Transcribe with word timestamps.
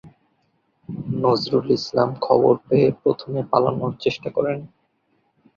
নজরুল 1.21 1.67
ইসলাম 1.71 2.09
খবর 2.21 2.53
পেয়ে 2.67 2.87
প্রথমে 3.01 3.41
পালানোর 3.51 3.93
চেষ্টা 3.99 4.29
করেন। 4.29 4.59